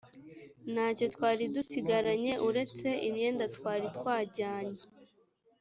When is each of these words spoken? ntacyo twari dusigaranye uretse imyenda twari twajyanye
ntacyo 0.73 1.05
twari 1.15 1.43
dusigaranye 1.55 2.33
uretse 2.47 2.87
imyenda 3.07 3.43
twari 3.55 3.87
twajyanye 3.97 4.81